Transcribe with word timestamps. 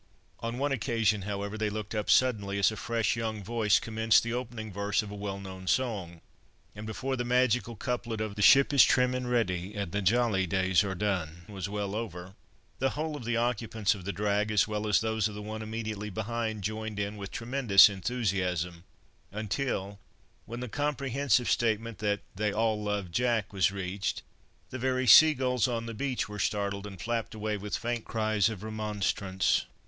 On 0.39 0.57
one 0.57 0.71
occasion, 0.71 1.21
however, 1.29 1.59
they 1.59 1.69
looked 1.69 1.93
up 1.93 2.09
suddenly 2.09 2.57
as 2.57 2.71
a 2.71 2.75
fresh 2.75 3.15
young 3.15 3.43
voice 3.43 3.79
commenced 3.79 4.23
the 4.23 4.33
opening 4.33 4.73
verse 4.73 5.03
of 5.03 5.11
a 5.11 5.15
well 5.15 5.39
known 5.39 5.67
song, 5.67 6.21
and 6.75 6.87
before 6.87 7.15
the 7.15 7.23
magical 7.23 7.75
couplet 7.75 8.19
of 8.19 8.33
"The 8.33 8.41
ship 8.41 8.73
is 8.73 8.83
trim 8.83 9.13
and 9.13 9.29
ready, 9.29 9.75
and 9.75 9.91
the 9.91 10.01
jolly 10.01 10.47
days 10.47 10.83
are 10.83 10.95
done," 10.95 11.45
was 11.47 11.69
well 11.69 11.93
over, 11.93 12.33
the 12.79 12.89
whole 12.89 13.15
of 13.15 13.25
the 13.25 13.37
occupants 13.37 13.93
of 13.93 14.03
the 14.03 14.11
drag, 14.11 14.49
as 14.49 14.67
well 14.67 14.87
as 14.87 15.01
those 15.01 15.27
of 15.27 15.35
the 15.35 15.41
one 15.43 15.61
immediately 15.61 16.09
behind, 16.09 16.63
joined 16.63 16.97
in 16.97 17.15
with 17.15 17.29
tremendous 17.29 17.87
enthusiasm, 17.87 18.85
until, 19.31 19.99
when 20.47 20.61
the 20.61 20.67
comprehensive 20.67 21.47
statement 21.47 21.99
that 21.99 22.21
"They 22.33 22.51
all 22.51 22.81
love 22.81 23.11
Jack" 23.11 23.53
was 23.53 23.71
reached, 23.71 24.23
the 24.71 24.79
very 24.79 25.05
sea 25.05 25.35
gulls 25.35 25.67
on 25.67 25.85
the 25.85 25.93
beach 25.93 26.27
were 26.27 26.39
startled, 26.39 26.87
and 26.87 26.99
flapped 26.99 27.35
away 27.35 27.55
with 27.55 27.77
faint 27.77 28.03
cries 28.03 28.49
of 28.49 28.63
remonstrance. 28.63 29.65